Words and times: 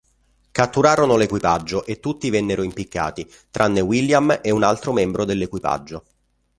Catturarono 0.51 1.15
l'equipaggio 1.15 1.85
e 1.85 1.99
tutti 1.99 2.31
vennero 2.31 2.63
impiccati, 2.63 3.31
tranne 3.51 3.81
William 3.81 4.39
e 4.41 4.49
un 4.49 4.63
altro 4.63 4.93
membro 4.93 5.25
dell'equipaggio. 5.25 6.03